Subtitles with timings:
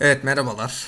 [0.00, 0.86] Evet merhabalar.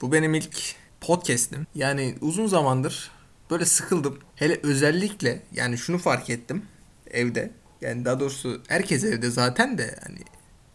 [0.00, 1.66] Bu benim ilk podcast'im.
[1.74, 3.10] Yani uzun zamandır
[3.50, 4.18] böyle sıkıldım.
[4.36, 6.62] Hele özellikle yani şunu fark ettim
[7.10, 7.50] evde.
[7.80, 10.18] Yani daha doğrusu herkes evde zaten de hani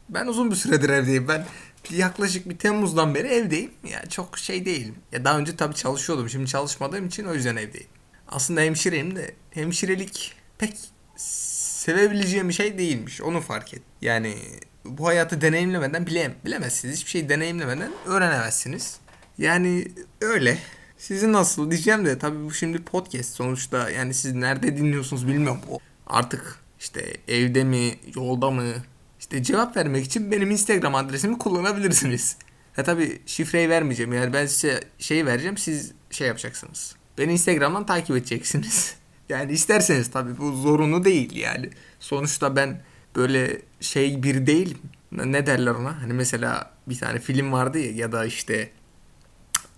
[0.09, 1.27] ben uzun bir süredir evdeyim.
[1.27, 1.45] Ben
[1.89, 3.71] yaklaşık bir Temmuz'dan beri evdeyim.
[3.89, 4.95] Ya çok şey değilim.
[5.11, 6.29] Ya daha önce tabii çalışıyordum.
[6.29, 7.89] Şimdi çalışmadığım için o yüzden evdeyim.
[8.27, 10.77] Aslında hemşireyim de hemşirelik pek
[11.15, 13.21] sevebileceğim bir şey değilmiş.
[13.21, 13.81] Onu fark et.
[14.01, 14.35] Yani
[14.85, 16.95] bu hayatı deneyimlemeden bile, bilemezsiniz.
[16.95, 18.99] Hiçbir şey deneyimlemeden öğrenemezsiniz.
[19.37, 19.87] Yani
[20.21, 20.57] öyle.
[20.97, 25.61] Sizin nasıl diyeceğim de tabii bu şimdi podcast sonuçta yani siz nerede dinliyorsunuz bilmiyorum.
[25.69, 28.73] O artık işte evde mi, yolda mı?
[29.19, 32.37] İşte cevap vermek için benim Instagram adresimi kullanabilirsiniz.
[32.75, 34.13] Ha tabii şifreyi vermeyeceğim.
[34.13, 35.57] Yani ben size şey vereceğim.
[35.57, 36.95] Siz şey yapacaksınız.
[37.17, 38.95] Beni Instagram'dan takip edeceksiniz.
[39.29, 41.69] Yani isterseniz tabii bu zorunlu değil yani.
[41.99, 42.81] Sonuçta ben
[43.15, 44.77] böyle şey bir değilim.
[45.11, 46.01] Ne derler ona?
[46.01, 48.71] Hani mesela bir tane film vardı ya ya da işte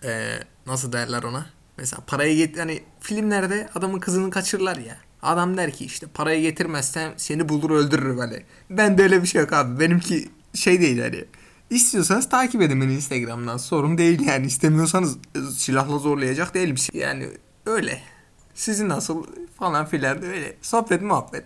[0.03, 1.45] e, nasıl derler ona?
[1.77, 4.97] Mesela parayı get hani filmlerde adamın kızını kaçırırlar ya.
[5.21, 8.43] Adam der ki işte parayı getirmezsen seni bulur öldürür böyle.
[8.69, 9.79] Ben de öyle bir şey yok abi.
[9.79, 11.25] Benimki şey değil hani.
[11.69, 13.57] İstiyorsanız takip edin beni Instagram'dan.
[13.57, 14.45] Sorun değil yani.
[14.45, 15.17] İstemiyorsanız
[15.57, 16.75] silahla zorlayacak değilim.
[16.93, 17.27] Yani
[17.65, 18.01] öyle.
[18.53, 19.25] Sizin nasıl
[19.59, 20.55] falan filan öyle.
[20.61, 21.45] Sohbet muhabbet.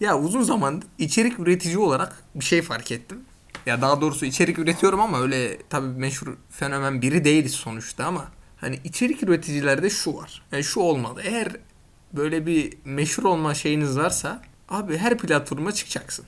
[0.00, 3.20] Ya uzun zamandır içerik üretici olarak bir şey fark ettim.
[3.66, 8.24] Ya daha doğrusu içerik üretiyorum ama öyle tabii meşhur fenomen biri değiliz sonuçta ama
[8.56, 10.42] hani içerik üreticilerde şu var.
[10.52, 11.22] Yani şu olmalı.
[11.24, 11.48] Eğer
[12.12, 16.24] böyle bir meşhur olma şeyiniz varsa abi her platforma çıkacaksın.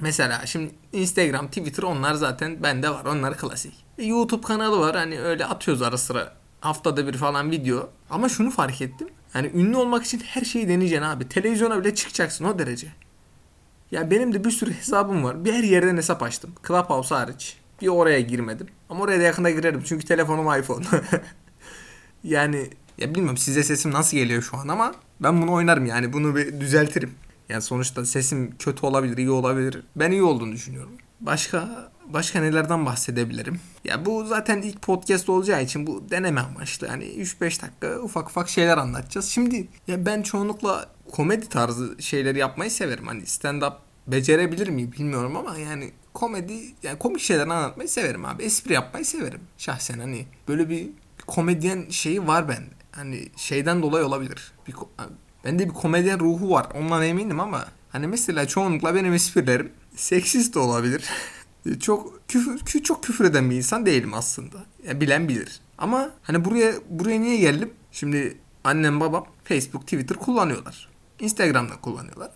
[0.00, 3.04] Mesela şimdi Instagram, Twitter onlar zaten bende var.
[3.04, 3.74] Onlar klasik.
[3.98, 4.96] E, YouTube kanalı var.
[4.96, 7.90] Hani öyle atıyoruz ara sıra haftada bir falan video.
[8.10, 9.08] Ama şunu fark ettim.
[9.34, 11.28] Yani ünlü olmak için her şeyi deneyeceksin abi.
[11.28, 12.86] Televizyona bile çıkacaksın o derece.
[13.90, 15.44] Ya benim de bir sürü hesabım var.
[15.44, 16.50] Bir her yerden hesap açtım.
[16.68, 17.56] Clubhouse hariç.
[17.82, 18.66] Bir oraya girmedim.
[18.88, 19.82] Ama oraya da yakında girerim.
[19.84, 20.84] Çünkü telefonum iPhone.
[22.24, 26.12] yani ya bilmiyorum size sesim nasıl geliyor şu an ama ben bunu oynarım yani.
[26.12, 27.14] Bunu bir düzeltirim.
[27.48, 29.82] Yani sonuçta sesim kötü olabilir, iyi olabilir.
[29.96, 30.92] Ben iyi olduğunu düşünüyorum.
[31.20, 33.60] Başka başka nelerden bahsedebilirim?
[33.84, 36.86] Ya bu zaten ilk podcast olacağı için bu deneme amaçlı.
[36.86, 39.26] Hani 3-5 dakika ufak ufak şeyler anlatacağız.
[39.26, 43.06] Şimdi ya ben çoğunlukla komedi tarzı şeyleri yapmayı severim.
[43.06, 43.72] Hani stand up
[44.06, 48.42] becerebilir miyim bilmiyorum ama yani komedi yani komik şeyler anlatmayı severim abi.
[48.42, 50.88] Espri yapmayı severim şahsen hani böyle bir
[51.26, 52.70] komedyen şeyi var bende.
[52.92, 54.52] Hani şeyden dolayı olabilir.
[54.68, 54.74] Bir,
[55.44, 56.66] bende bir komedyen ruhu var.
[56.74, 61.04] Ondan eminim ama hani mesela çoğunlukla benim esprilerim seksist olabilir.
[61.80, 64.56] çok küfür, çok küfür eden bir insan değilim aslında.
[64.86, 65.60] Yani bilen bilir.
[65.78, 67.70] Ama hani buraya buraya niye geldim?
[67.92, 70.88] Şimdi annem babam Facebook, Twitter kullanıyorlar.
[71.20, 72.30] Instagram'da kullanıyorlar.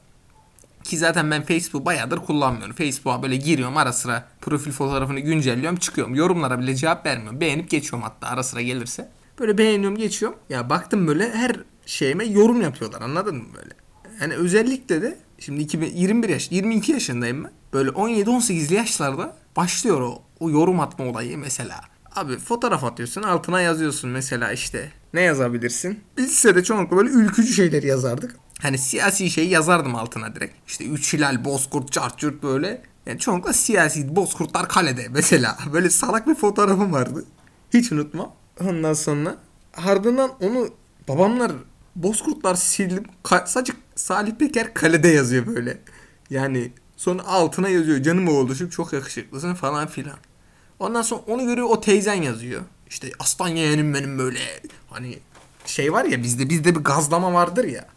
[0.84, 2.76] Ki zaten ben Facebook bayağıdır kullanmıyorum.
[2.76, 6.14] Facebook'a böyle giriyorum ara sıra profil fotoğrafını güncelliyorum çıkıyorum.
[6.14, 7.40] Yorumlara bile cevap vermiyorum.
[7.40, 9.10] Beğenip geçiyorum hatta ara sıra gelirse.
[9.38, 10.38] Böyle beğeniyorum geçiyorum.
[10.48, 11.56] Ya baktım böyle her
[11.86, 13.74] şeyime yorum yapıyorlar anladın mı böyle?
[14.20, 17.52] Yani özellikle de şimdi 2021 yaş 22 yaşındayım ben.
[17.72, 21.80] Böyle 17-18 yaşlarda başlıyor o, o yorum atma olayı mesela.
[22.16, 26.00] Abi fotoğraf atıyorsun altına yazıyorsun mesela işte ne yazabilirsin?
[26.16, 28.36] Biz lisede çoğunlukla böyle ülkücü şeyler yazardık.
[28.62, 30.54] Hani siyasi şey yazardım altına direkt.
[30.66, 32.82] İşte üç hilal, bozkurt, çarçurt böyle.
[33.06, 35.58] Yani çoğunlukla siyasi bozkurtlar kalede mesela.
[35.72, 37.24] Böyle salak bir fotoğrafım vardı.
[37.74, 38.32] Hiç unutmam.
[38.60, 39.36] Ondan sonra
[39.76, 40.68] ardından onu
[41.08, 41.52] babamlar
[41.96, 43.04] bozkurtlar sildim.
[43.24, 45.78] Ka- sadece Salih Peker kalede yazıyor böyle.
[46.30, 50.16] Yani sonra altına yazıyor canım oğluşum çok yakışıklısın falan filan.
[50.78, 52.62] Ondan sonra onu görüyor o teyzen yazıyor.
[52.88, 54.40] İşte aslan yeğenim benim böyle
[54.90, 55.18] hani
[55.66, 57.88] şey var ya bizde bizde bir gazlama vardır ya.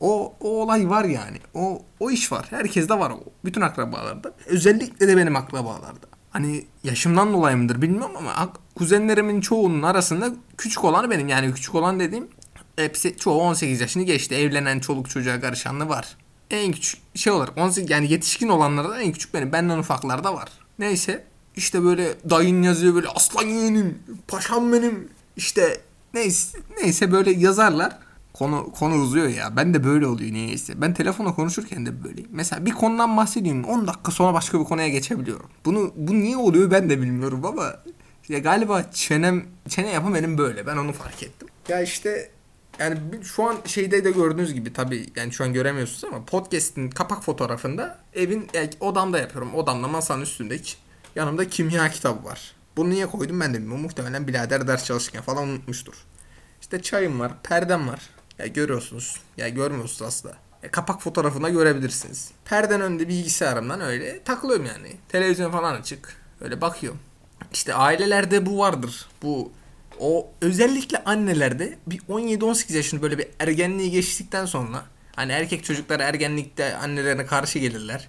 [0.00, 1.38] O, o olay var yani.
[1.54, 2.46] O, o iş var.
[2.50, 3.20] Herkes de var o.
[3.44, 4.34] Bütün akrabalarda.
[4.46, 6.06] Özellikle de benim akrabalarda.
[6.30, 11.28] Hani yaşımdan dolayı mıdır bilmiyorum ama kuzenlerimin çoğunun arasında küçük olanı benim.
[11.28, 12.28] Yani küçük olan dediğim
[12.76, 14.34] hepsi çoğu 18 yaşını geçti.
[14.34, 16.16] Evlenen çoluk çocuğa karışanlı var.
[16.50, 19.52] En küçük şey olarak 18 yani yetişkin olanlarda en küçük benim.
[19.52, 20.48] Benden ufaklar da var.
[20.78, 21.24] Neyse
[21.56, 23.98] işte böyle dayın yazıyor böyle aslan yeğenim,
[24.28, 25.08] paşam benim.
[25.36, 25.80] İşte
[26.14, 27.98] neyse, neyse böyle yazarlar.
[28.32, 29.56] Konu konu uzuyor ya.
[29.56, 30.80] Ben de böyle oluyor niyeyse.
[30.80, 32.30] Ben telefonla konuşurken de böyleyim.
[32.32, 33.64] Mesela bir konudan bahsediyorum.
[33.64, 35.50] 10 dakika sonra başka bir konuya geçebiliyorum.
[35.64, 37.72] Bunu bu niye oluyor ben de bilmiyorum ama
[38.28, 40.66] ya galiba çenem çene yapım benim böyle.
[40.66, 41.48] Ben onu fark ettim.
[41.68, 42.30] Ya işte
[42.78, 47.24] yani şu an şeyde de gördüğünüz gibi tabii yani şu an göremiyorsunuz ama podcast'in kapak
[47.24, 49.54] fotoğrafında evin yani odamda yapıyorum.
[49.54, 50.78] Odamda masanın üstünde hiç
[51.16, 52.54] yanımda kimya kitabı var.
[52.76, 53.82] Bunu niye koydum ben de bilmiyorum.
[53.82, 55.94] Muhtemelen birader ders çalışırken falan unutmuştur.
[56.60, 58.00] İşte çayım var, perdem var.
[58.38, 59.20] Ya görüyorsunuz.
[59.36, 60.34] Ya görmüyorsunuz aslında.
[60.62, 62.30] Ya kapak fotoğrafında görebilirsiniz.
[62.44, 64.96] Perden önünde bilgisayarımdan öyle takılıyorum yani.
[65.08, 66.16] Televizyon falan açık.
[66.40, 67.00] Öyle bakıyorum.
[67.52, 69.06] İşte ailelerde bu vardır.
[69.22, 69.52] Bu
[70.00, 74.84] o özellikle annelerde bir 17-18 yaşında böyle bir ergenliği geçtikten sonra
[75.16, 78.08] hani erkek çocuklar ergenlikte annelerine karşı gelirler.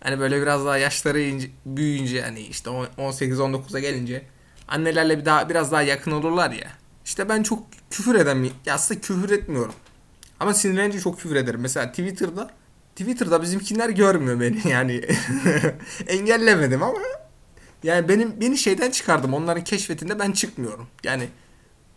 [0.00, 4.22] Hani böyle biraz daha yaşları ince, büyüyünce hani işte 18-19'a gelince
[4.68, 6.68] annelerle bir daha biraz daha yakın olurlar ya.
[7.04, 9.74] İşte ben çok küfür eden bir aslında küfür etmiyorum.
[10.40, 11.60] Ama sinirlenince çok küfür ederim.
[11.60, 12.50] Mesela Twitter'da
[12.96, 15.00] Twitter'da bizimkiler görmüyor beni yani.
[16.06, 16.98] Engellemedim ama
[17.82, 19.34] yani benim beni şeyden çıkardım.
[19.34, 20.88] Onların keşfetinde ben çıkmıyorum.
[21.04, 21.28] Yani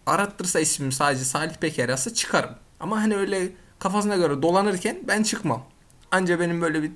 [0.06, 2.52] arattırsa ismim sadece Salih Peker yazsa çıkarım.
[2.80, 3.50] Ama hani öyle
[3.80, 5.66] kafasına göre dolanırken ben çıkmam.
[6.12, 6.92] Anca benim böyle bir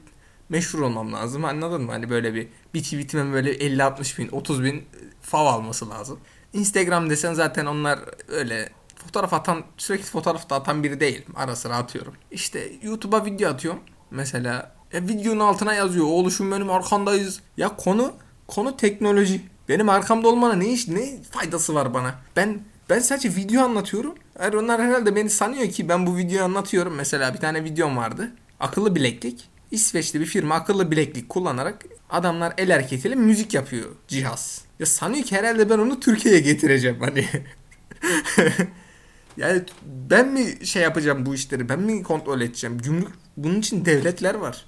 [0.49, 1.45] meşhur olmam lazım.
[1.45, 1.91] Anladın mı?
[1.91, 4.85] Hani böyle bir bir tweetimin böyle 50-60 bin 30 bin
[5.21, 6.19] fav alması lazım.
[6.53, 11.25] Instagram desen zaten onlar öyle fotoğraf atan sürekli fotoğraf da atan biri değil.
[11.35, 12.13] Ara sıra atıyorum.
[12.31, 13.79] İşte YouTube'a video atıyorum.
[14.11, 16.05] Mesela e, videonun altına yazıyor.
[16.05, 17.41] Oğluşum benim arkandayız.
[17.57, 18.13] Ya konu
[18.49, 19.41] konu teknoloji.
[19.69, 22.15] Benim arkamda olmana ne iş ne faydası var bana?
[22.35, 22.59] Ben
[22.89, 24.15] ben sadece video anlatıyorum.
[24.39, 26.95] Yani onlar herhalde beni sanıyor ki ben bu videoyu anlatıyorum.
[26.95, 28.31] Mesela bir tane videom vardı.
[28.59, 29.49] Akıllı bileklik.
[29.71, 34.61] İsveçli bir firma akıllı bileklik kullanarak adamlar el hareketiyle müzik yapıyor cihaz.
[34.79, 37.25] Ya sanıyor ki herhalde ben onu Türkiye'ye getireceğim hani.
[39.37, 39.61] yani
[40.09, 41.69] ben mi şey yapacağım bu işleri?
[41.69, 42.77] Ben mi kontrol edeceğim?
[42.77, 44.65] Gümrük bunun için devletler var.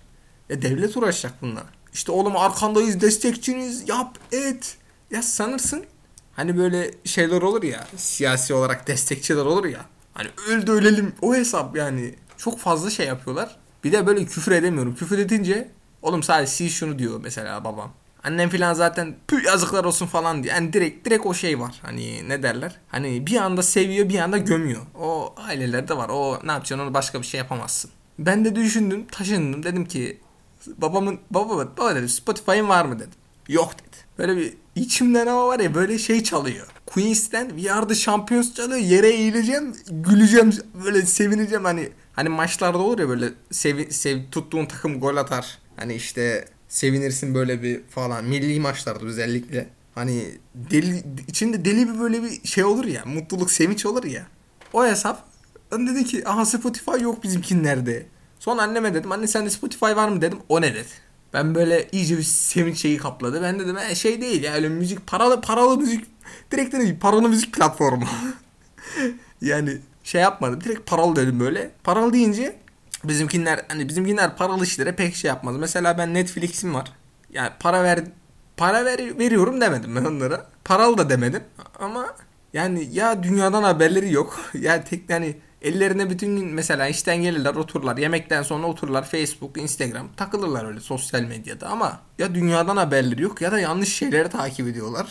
[0.50, 1.81] Ya devlet uğraşacak bunlar.
[1.94, 4.78] İşte oğlum arkandayız, destekçiniz, yap, et.
[5.12, 5.86] Ya sanırsın
[6.34, 9.86] hani böyle şeyler olur ya, siyasi olarak destekçiler olur ya.
[10.14, 12.16] Hani öldü ölelim o hesap yani.
[12.38, 13.56] Çok fazla şey yapıyorlar.
[13.84, 14.96] Bir de böyle küfür edemiyorum.
[14.96, 15.72] Küfür edince
[16.02, 17.94] oğlum sadece sil şunu diyor mesela babam.
[18.24, 20.54] Annem filan zaten pü yazıklar olsun falan diye.
[20.54, 21.80] Yani direkt direkt o şey var.
[21.82, 22.76] Hani ne derler?
[22.88, 24.82] Hani bir anda seviyor bir anda gömüyor.
[25.00, 26.10] O ailelerde var.
[26.10, 27.92] O ne yapacaksın onu başka bir şey yapamazsın.
[28.20, 29.64] Ben de düşündüm, taşındım.
[29.64, 30.18] Dedim ki
[30.68, 33.12] babamın baba baba dedim Spotify'ın var mı dedim.
[33.48, 33.98] Yok dedi.
[34.18, 36.68] Böyle bir içimden ama var ya böyle şey çalıyor.
[36.86, 38.80] Queens'ten We Are The Champions çalıyor.
[38.80, 40.54] Yere eğileceğim, güleceğim,
[40.86, 45.58] böyle sevineceğim hani hani maçlarda olur ya böyle sev, sev tuttuğun takım gol atar.
[45.76, 48.26] Hani işte sevinirsin böyle bir falan.
[48.26, 49.70] Milli maçlarda özellikle.
[49.96, 50.26] Hani
[50.56, 53.06] deli içinde deli bir böyle bir şey olur ya.
[53.06, 54.28] Mutluluk, sevinç olur ya.
[54.74, 55.28] O hesap
[55.72, 58.06] dedi ki aha Spotify yok bizimkinlerde.
[58.42, 60.40] Sonra anneme dedim anne sende Spotify var mı dedim.
[60.50, 60.88] O ne dedi.
[61.34, 63.42] Ben böyle iyice bir sevinç şeyi kapladı.
[63.42, 66.06] Ben dedim e, şey değil ya öyle müzik paralı paralı müzik
[66.52, 68.06] direkt dedim paralı müzik platformu.
[69.42, 71.72] yani şey yapmadım direkt paralı dedim böyle.
[71.84, 72.56] Paralı deyince
[73.04, 75.58] bizimkinler hani bizimkinler paralı işlere pek şey yapmaz.
[75.58, 76.92] Mesela ben Netflix'im var.
[77.34, 78.04] Yani para ver
[78.58, 80.46] para ver, veriyorum demedim ben onlara.
[80.66, 81.44] Paralı da demedim
[81.80, 82.16] ama
[82.54, 84.40] yani ya dünyadan haberleri yok.
[84.54, 87.98] ya tek yani ellerine bütün gün mesela işten gelirler otururlar.
[87.98, 93.52] Yemekten sonra otururlar Facebook, Instagram takılırlar öyle sosyal medyada ama ya dünyadan haberleri yok ya
[93.52, 95.08] da yanlış şeyleri takip ediyorlar.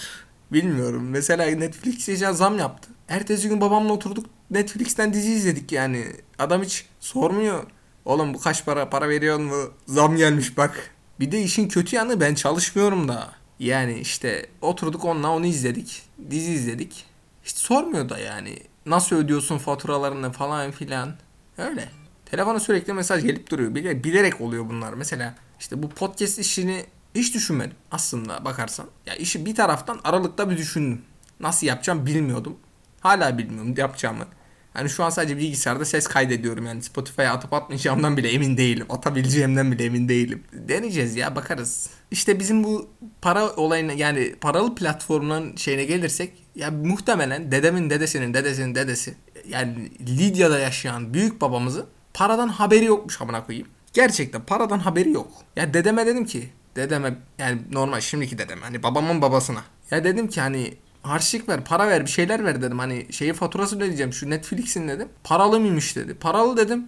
[0.52, 1.08] Bilmiyorum.
[1.10, 2.90] Mesela Netflix'e zam yaptı.
[3.08, 6.06] Ertesi gün babamla oturduk Netflix'ten dizi izledik yani.
[6.38, 7.64] Adam hiç sormuyor.
[8.04, 9.70] Oğlum bu kaç para para veriyor mu?
[9.86, 10.90] Zam gelmiş bak.
[11.20, 13.32] Bir de işin kötü yanı ben çalışmıyorum da.
[13.58, 16.02] Yani işte oturduk onunla onu izledik.
[16.30, 17.04] Dizi izledik.
[17.44, 18.58] Hiç sormuyor da yani.
[18.86, 21.14] Nasıl ödüyorsun faturalarını falan filan.
[21.58, 21.88] Öyle.
[22.26, 23.74] Telefona sürekli mesaj gelip duruyor.
[23.74, 24.92] Bile, bilerek oluyor bunlar.
[24.92, 28.86] Mesela işte bu podcast işini hiç düşünmedim aslında bakarsan.
[29.06, 31.02] Ya işi bir taraftan aralıkta bir düşündüm.
[31.40, 32.56] Nasıl yapacağım bilmiyordum.
[33.00, 34.26] Hala bilmiyorum yapacağımı.
[34.74, 38.86] Yani şu an sadece bilgisayarda ses kaydediyorum yani Spotify'a atıp atmayacağımdan bile emin değilim.
[38.90, 40.44] Atabileceğimden bile emin değilim.
[40.52, 41.90] Deneyeceğiz ya bakarız.
[42.10, 42.90] İşte bizim bu
[43.22, 49.14] para olayına yani paralı platformların şeyine gelirsek ya muhtemelen dedemin dedesinin dedesinin dedesi
[49.48, 53.68] yani Lidya'da yaşayan büyük babamızın paradan haberi yokmuş amına koyayım.
[53.92, 55.28] Gerçekten paradan haberi yok.
[55.56, 59.64] Ya dedeme dedim ki dedeme yani normal şimdiki dedem hani babamın babasına.
[59.90, 62.78] Ya dedim ki hani harçlık ver, para ver, bir şeyler ver dedim.
[62.78, 65.08] Hani şeyi faturasını ödeyeceğim şu Netflix'in dedim.
[65.24, 66.14] Paralı mıymış dedi.
[66.14, 66.86] Paralı dedim.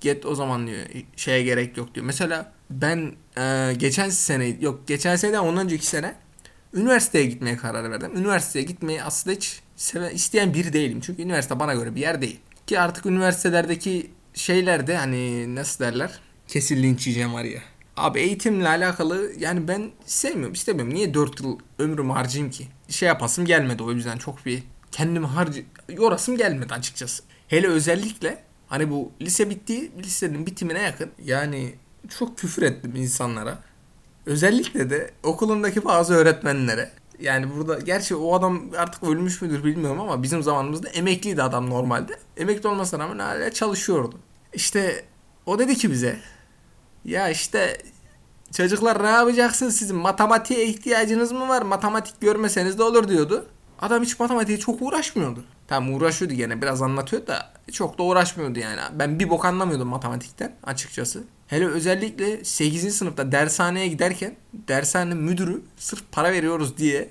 [0.00, 0.78] Get o zaman diyor.
[1.16, 2.06] Şeye gerek yok diyor.
[2.06, 6.14] Mesela ben e, geçen sene yok geçen sene ondan önceki sene
[6.74, 8.16] üniversiteye gitmeye karar verdim.
[8.16, 11.00] Üniversiteye gitmeyi aslında hiç seven, isteyen biri değilim.
[11.00, 12.40] Çünkü üniversite bana göre bir yer değil.
[12.66, 16.20] Ki artık üniversitelerdeki şeylerde hani nasıl derler?
[16.48, 17.60] Kesin linç yiyeceğim var ya.
[17.96, 20.94] Abi eğitimle alakalı yani ben sevmiyorum istemiyorum.
[20.94, 22.68] Niye 4 yıl ömrümü harcayayım ki?
[22.88, 27.22] Şey yapasım gelmedi o yüzden çok bir kendimi harcı yorasım gelmedi açıkçası.
[27.48, 31.74] Hele özellikle hani bu lise bitti lisenin bitimine yakın yani
[32.18, 33.58] çok küfür ettim insanlara.
[34.26, 36.90] Özellikle de okulundaki bazı öğretmenlere.
[37.20, 42.18] Yani burada gerçi o adam artık ölmüş müdür bilmiyorum ama bizim zamanımızda emekliydi adam normalde.
[42.36, 44.18] Emekli olmasına rağmen hala çalışıyordu.
[44.52, 45.04] İşte
[45.46, 46.18] o dedi ki bize
[47.04, 47.78] ya işte
[48.56, 51.62] Çocuklar ne yapacaksınız sizin matematiğe ihtiyacınız mı var?
[51.62, 53.46] Matematik görmeseniz de olur diyordu.
[53.80, 55.44] Adam hiç matematiğe çok uğraşmıyordu.
[55.68, 58.80] Tamam uğraşıyordu gene biraz anlatıyor da çok da uğraşmıyordu yani.
[58.92, 61.24] Ben bir bok anlamıyordum matematikten açıkçası.
[61.48, 62.96] Hele özellikle 8.
[62.96, 67.10] sınıfta dershaneye giderken dershane müdürü sırf para veriyoruz diye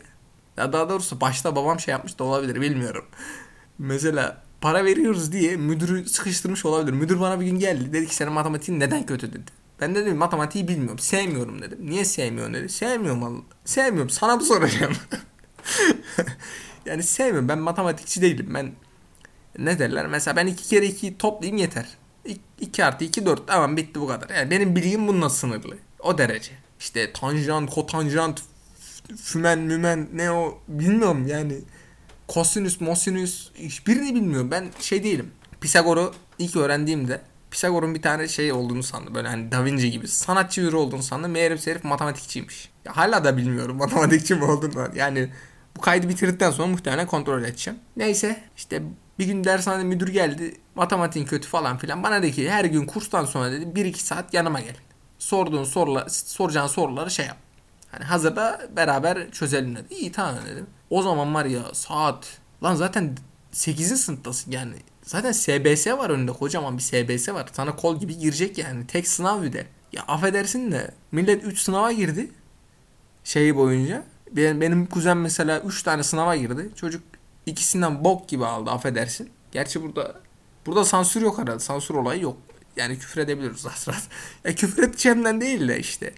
[0.58, 3.06] ya daha doğrusu başta babam şey yapmış da olabilir bilmiyorum.
[3.79, 6.94] Mesela para veriyoruz diye müdürü sıkıştırmış olabilir.
[6.94, 9.51] Müdür bana bir gün geldi dedi ki senin matematiğin neden kötü dedi.
[9.82, 11.00] Ben de dedim matematiği bilmiyorum.
[11.00, 11.79] Sevmiyorum dedim.
[11.82, 12.70] Niye sevmiyorsun dedi.
[12.70, 13.41] Sevmiyorum Allah.
[13.65, 14.10] Sevmiyorum.
[14.10, 14.94] Sana mı soracağım?
[16.86, 17.50] yani sevmiyorum.
[17.50, 18.51] Ben matematikçi değilim.
[18.53, 18.72] Ben
[19.58, 20.08] ne derler?
[20.08, 21.88] Mesela ben iki kere iki toplayayım yeter.
[22.62, 24.29] 2 artı 2 4 tamam bitti bu kadar.
[24.29, 25.77] Yani benim bilgim bununla sınırlı.
[26.00, 26.51] O derece.
[26.79, 28.41] İşte tanjant, kotanjant,
[29.24, 31.57] fümen, mümen ne o bilmiyorum yani.
[32.27, 34.51] Kosinüs, mosinüs hiçbirini bilmiyorum.
[34.51, 35.31] Ben şey değilim.
[35.62, 39.15] Pisagor'u ilk öğrendiğimde Pisagor'un bir tane şey olduğunu sandım.
[39.15, 41.31] Böyle hani Da Vinci gibi sanatçı biri olduğunu sandım.
[41.31, 42.69] Meğer herif matematikçiymiş.
[42.86, 44.88] Ya hala da bilmiyorum matematikçi mi olduğunu.
[44.96, 45.29] Yani
[45.77, 47.79] bu kaydı bitirdikten sonra muhtemelen kontrol edeceğim.
[47.98, 48.84] Neyse işte
[49.19, 50.55] bir gün dershanede müdür geldi.
[50.75, 52.03] Matematiğin kötü falan filan.
[52.03, 54.75] Bana dedi ki her gün kurstan sonra dedi 1-2 saat yanıma gel.
[55.19, 57.38] Sorduğun sorular, soracağın soruları şey yap.
[57.91, 59.93] Hani hazırda beraber çözelim dedi.
[59.93, 60.67] İyi tamam dedim.
[60.89, 63.17] O zaman var ya saat lan zaten
[63.51, 64.01] 8.
[64.01, 64.74] sınıftasın yani.
[65.03, 67.50] Zaten SBS var önünde kocaman bir SBS var.
[67.53, 68.88] Sana kol gibi girecek yani.
[68.88, 69.67] Tek sınav bir de.
[69.93, 72.31] Ya affedersin de millet 3 sınava girdi.
[73.24, 74.03] Şeyi boyunca.
[74.31, 76.69] Benim, benim kuzen mesela 3 tane sınava girdi.
[76.75, 77.03] Çocuk
[77.48, 79.30] ikisinden bok gibi aldı affedersin.
[79.51, 80.16] Gerçi burada
[80.66, 81.60] burada sansür yok herhalde.
[81.60, 82.38] Sansür olayı yok.
[82.77, 84.08] Yani küfür edebiliriz rahat rahat.
[84.46, 86.13] Ya küfür edeceğimden değil de işte.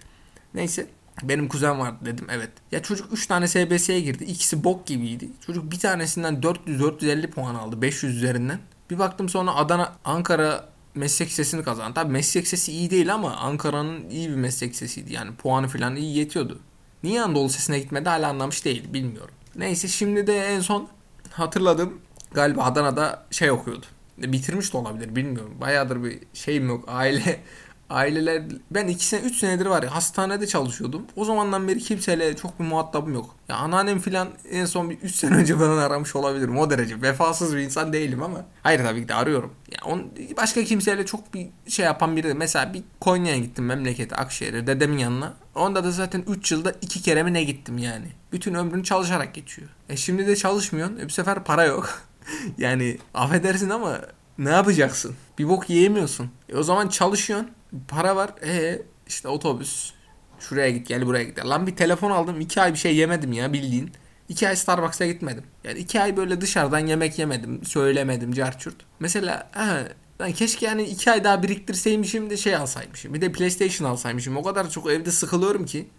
[0.53, 0.87] Neyse.
[1.23, 2.49] Benim kuzen vardı dedim evet.
[2.71, 4.23] Ya çocuk 3 tane SBS'ye girdi.
[4.23, 5.29] İkisi bok gibiydi.
[5.45, 8.59] Çocuk bir tanesinden 400-450 puan aldı 500 üzerinden.
[8.89, 11.93] Bir baktım sonra Adana, Ankara meslek sesini kazandı.
[11.93, 15.13] Tabi meslek sesi iyi değil ama Ankara'nın iyi bir meslek sesiydi.
[15.13, 16.59] Yani puanı falan iyi yetiyordu.
[17.03, 19.35] Niye Anadolu sesine gitmedi hala anlamış değil bilmiyorum.
[19.55, 20.89] Neyse şimdi de en son
[21.31, 22.01] hatırladım.
[22.33, 23.85] Galiba Adana'da şey okuyordu.
[24.17, 25.53] Bitirmiş de olabilir bilmiyorum.
[25.61, 26.85] Bayağıdır bir şeyim yok.
[26.87, 27.39] Aile
[27.89, 31.01] aileler ben 2 sene 3 senedir var ya hastanede çalışıyordum.
[31.15, 33.35] O zamandan beri kimseyle çok bir muhatabım yok.
[33.49, 37.01] Ya anneannem filan en son bir 3 sene önce falan aramış olabilirim o derece.
[37.01, 38.45] Vefasız bir insan değilim ama.
[38.63, 39.53] Hayır tabii ki de arıyorum.
[39.71, 44.15] Ya on, başka kimseyle çok bir şey yapan biri de mesela bir Konya'ya gittim memlekete
[44.15, 45.33] Akşehir'e dedemin yanına.
[45.59, 48.05] Onda da zaten 3 yılda 2 kere mi ne gittim yani.
[48.31, 49.69] Bütün ömrünü çalışarak geçiyor.
[49.89, 50.97] E şimdi de çalışmıyorsun.
[50.97, 52.01] E bu sefer para yok.
[52.57, 54.01] yani affedersin ama
[54.37, 55.15] ne yapacaksın?
[55.39, 56.31] Bir bok yiyemiyorsun.
[56.49, 57.51] E o zaman çalışıyorsun.
[57.87, 58.29] Para var.
[58.43, 59.91] E işte otobüs.
[60.39, 61.45] Şuraya git gel buraya git.
[61.45, 62.41] Lan bir telefon aldım.
[62.41, 63.91] iki ay bir şey yemedim ya bildiğin.
[64.29, 65.43] İki ay Starbucks'a gitmedim.
[65.63, 67.65] Yani iki ay böyle dışarıdan yemek yemedim.
[67.65, 68.75] Söylemedim carçurt.
[68.99, 69.87] Mesela he,
[70.19, 73.13] ben keşke yani iki ay daha biriktirseymişim de şey alsaymışım.
[73.13, 74.37] Bir de PlayStation alsaymışım.
[74.37, 75.89] O kadar çok evde sıkılıyorum ki.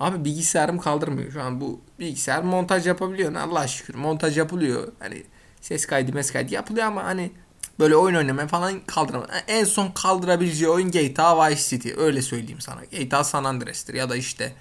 [0.00, 1.32] Abi bilgisayarım kaldırmıyor.
[1.32, 3.34] Şu an bu bilgisayar montaj yapabiliyor.
[3.34, 4.92] Allah şükür montaj yapılıyor.
[4.98, 5.22] Hani
[5.60, 7.30] ses kaydı mes kaydı yapılıyor ama hani
[7.78, 9.28] böyle oyun oynamaya falan kaldıramaz.
[9.48, 11.90] En son kaldırabileceği oyun GTA Vice City.
[11.96, 12.84] Öyle söyleyeyim sana.
[12.84, 14.52] GTA San Andreas'tir ya da işte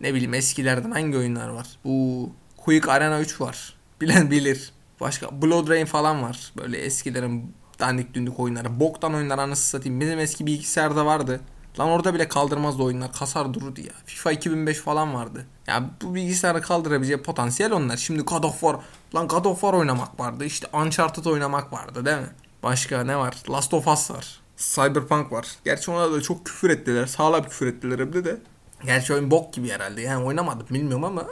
[0.00, 1.66] ne bileyim eskilerden hangi oyunlar var?
[1.84, 3.74] Bu Quick Arena 3 var.
[4.00, 4.72] Bilen bilir.
[5.00, 6.52] Başka Blood Rain falan var.
[6.56, 8.80] Böyle eskilerin dandik dündük oyunları.
[8.80, 10.00] Boktan oyunlar anasını satayım.
[10.00, 11.40] Bizim eski bilgisayarda vardı.
[11.78, 13.12] Lan orada bile kaldırmazdı oyunlar.
[13.12, 13.92] Kasar dururdu ya.
[14.04, 15.46] FIFA 2005 falan vardı.
[15.66, 17.96] Ya bu bilgisayarı kaldırabileceği potansiyel onlar.
[17.96, 18.76] Şimdi God of War.
[19.14, 20.44] Lan God of War oynamak vardı.
[20.44, 22.30] İşte Uncharted oynamak vardı değil mi?
[22.62, 23.36] Başka ne var?
[23.50, 24.40] Last of Us var.
[24.56, 25.46] Cyberpunk var.
[25.64, 27.06] Gerçi ona da çok küfür ettiler.
[27.06, 28.40] Sağlam küfür ettiler hem de de.
[28.84, 30.00] Gerçi oyun bok gibi herhalde.
[30.00, 31.24] Yani oynamadım bilmiyorum ama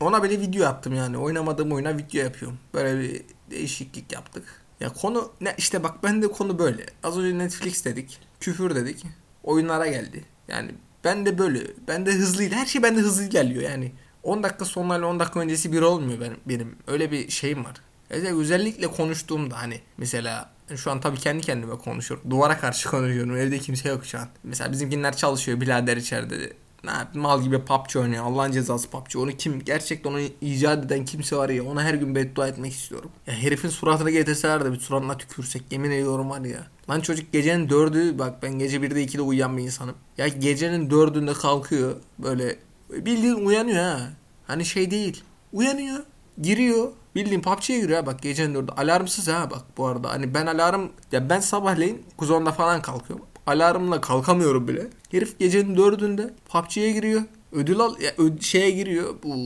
[0.00, 1.18] ona bile video attım yani.
[1.18, 2.58] Oynamadığım oyuna video yapıyorum.
[2.74, 4.65] Böyle bir değişiklik yaptık.
[4.80, 6.86] Ya konu ne işte bak ben de konu böyle.
[7.02, 8.20] Az önce Netflix dedik.
[8.40, 9.04] Küfür dedik.
[9.42, 10.24] Oyunlara geldi.
[10.48, 10.70] Yani
[11.04, 11.60] ben de böyle.
[11.88, 12.54] Ben de hızlıydı.
[12.54, 13.92] Her şey bende hızlı geliyor yani.
[14.22, 16.36] 10 dakika sonlarla 10 dakika öncesi bir olmuyor benim.
[16.46, 16.76] benim.
[16.86, 17.74] Öyle bir şeyim var.
[18.10, 22.30] Özellikle konuştuğumda hani mesela şu an tabii kendi kendime konuşuyorum.
[22.30, 23.36] Duvara karşı konuşuyorum.
[23.36, 24.28] Evde kimse yok şu an.
[24.44, 25.60] Mesela bizimkinler çalışıyor.
[25.60, 26.52] Birader içeride.
[26.86, 28.24] Ne mal gibi PUBG oynuyor.
[28.24, 29.16] Allah'ın cezası PUBG.
[29.16, 31.64] Onu kim gerçekten onu icat eden kimse var ya.
[31.64, 33.10] Ona her gün beddua etmek istiyorum.
[33.26, 36.66] Ya herifin suratını getirseler de bir suratına tükürsek yemin ediyorum var ya.
[36.90, 39.94] Lan çocuk gecenin dördü bak ben gece birde ikide uyuyan bir insanım.
[40.18, 42.56] Ya gecenin dördünde kalkıyor böyle
[42.90, 44.00] bildiğin uyanıyor ha.
[44.46, 45.24] Hani şey değil.
[45.52, 45.98] Uyanıyor.
[46.42, 46.92] Giriyor.
[47.14, 48.72] Bildiğin PUBG'ye giriyor bak gecenin dördü.
[48.76, 50.10] Alarmsız ha bak bu arada.
[50.10, 53.26] Hani ben alarm ya ben sabahleyin kuzonda falan kalkıyorum.
[53.46, 54.88] Alarmla kalkamıyorum bile.
[55.10, 57.22] Herif gecenin dördünde PUBG'ye giriyor.
[57.52, 59.14] Ödül al ya, ö, şeye giriyor.
[59.22, 59.36] Bu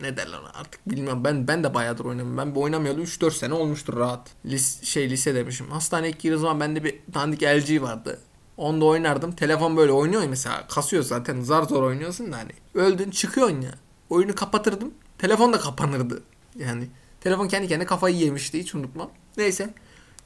[0.00, 1.24] ne derler artık bilmiyorum.
[1.24, 2.36] Ben ben de bayağıdır oynamıyorum.
[2.38, 3.02] Ben bir oynamıyordum.
[3.02, 4.30] 3-4 sene olmuştur rahat.
[4.46, 5.70] Lis, şey lise demişim.
[5.70, 8.20] Hastaneye girdiğim zaman bende bir dandik LG vardı.
[8.56, 9.32] Onda oynardım.
[9.32, 10.66] Telefon böyle oynuyor mesela.
[10.66, 11.40] Kasıyor zaten.
[11.40, 12.52] Zar zor oynuyorsun da hani.
[12.74, 13.74] Öldün çıkıyorsun ya.
[14.10, 14.94] Oyunu kapatırdım.
[15.18, 16.22] Telefon da kapanırdı.
[16.58, 16.88] Yani
[17.20, 18.58] telefon kendi kendine kafayı yemişti.
[18.58, 19.10] Hiç unutmam.
[19.36, 19.74] Neyse.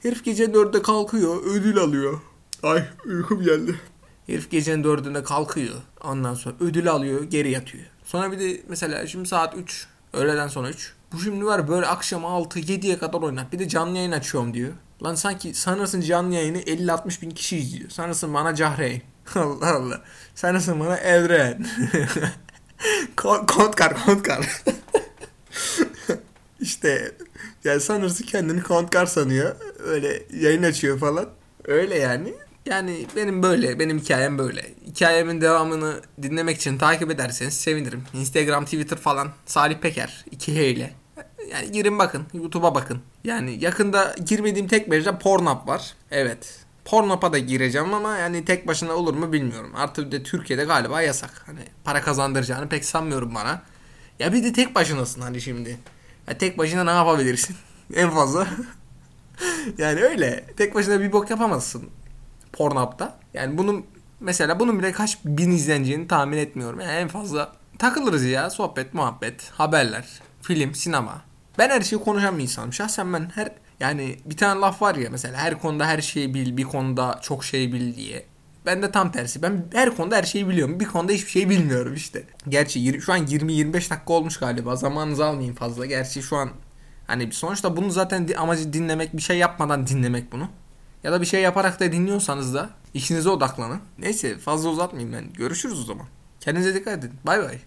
[0.03, 1.43] Herif gece 4'te kalkıyor.
[1.45, 2.21] Ödül alıyor.
[2.63, 3.81] Ay uykum geldi.
[4.27, 5.75] Herif gecenin 4'ünde kalkıyor.
[6.05, 7.23] Ondan sonra ödül alıyor.
[7.23, 7.85] Geri yatıyor.
[8.05, 9.87] Sonra bir de mesela şimdi saat 3.
[10.13, 10.95] Öğleden sonra 3.
[11.13, 13.53] Bu şimdi var böyle akşam 6-7'ye kadar oynar.
[13.53, 14.73] Bir de canlı yayın açıyorum diyor.
[15.03, 17.91] Lan sanki sanırsın canlı yayını 50-60 bin kişi izliyor.
[17.91, 19.03] Sanırsın bana Cahreyn.
[19.35, 20.01] Allah Allah.
[20.35, 21.67] Sanırsın bana Evren.
[23.17, 24.63] Kon- Kontkar Kontkar.
[26.61, 27.13] işte
[27.65, 29.57] yani sanırsın kendini Kontkar sanıyor.
[29.79, 31.29] Öyle yayın açıyor falan.
[31.65, 32.35] Öyle yani.
[32.67, 34.75] Yani benim böyle, benim hikayem böyle.
[34.87, 38.05] Hikayemin devamını dinlemek için takip ederseniz sevinirim.
[38.15, 40.95] Instagram, Twitter falan Salih Peker 2H ile.
[41.51, 43.03] Yani girin bakın, YouTube'a bakın.
[43.25, 45.95] Yani yakında girmediğim tek mecra Pornhub var.
[46.11, 46.61] Evet.
[46.85, 49.73] Pornhub'a da gireceğim ama yani tek başına olur mu bilmiyorum.
[49.77, 51.43] Artık de Türkiye'de galiba yasak.
[51.47, 53.63] Hani para kazandıracağını pek sanmıyorum bana.
[54.19, 55.79] Ya bir de tek başınasın hani şimdi.
[56.29, 57.57] Ya tek başına ne yapabilirsin?
[57.95, 58.47] en fazla.
[59.79, 60.45] yani öyle.
[60.57, 61.91] Tek başına bir bok yapamazsın.
[62.53, 63.19] Pornhub'da.
[63.35, 63.87] Yani bunun
[64.21, 66.81] mesela bunun bile kaç bin izleneceğini tahmin etmiyorum.
[66.81, 68.51] Yani en fazla takılırız ya.
[68.51, 70.05] Sohbet, muhabbet, haberler,
[70.43, 71.23] film, sinema.
[71.59, 72.73] Ben her şeyi konuşan bir insanım.
[72.73, 76.57] Şahsen ben her yani bir tane laf var ya mesela her konuda her şeyi bil,
[76.57, 78.27] bir konuda çok şey bil diye.
[78.67, 79.43] Ben de tam tersi.
[79.43, 80.81] Ben her konuda her şeyi biliyorum.
[80.81, 82.25] Bir konuda hiçbir şey bilmiyorum işte.
[82.49, 84.77] Gerçi şu an 20-25 dakika olmuş galiba.
[84.77, 85.87] Zamanınızı almayayım fazla.
[85.87, 86.51] Gerçi şu an
[87.07, 90.49] hani sonuçta bunu zaten amacı dinlemek, bir şey yapmadan dinlemek bunu.
[91.05, 93.81] Ya da bir şey yaparak da dinliyorsanız da işinize odaklanın.
[93.99, 95.33] Neyse fazla uzatmayayım ben.
[95.33, 96.07] Görüşürüz o zaman.
[96.41, 97.13] Kendinize dikkat edin.
[97.27, 97.59] Bay bay.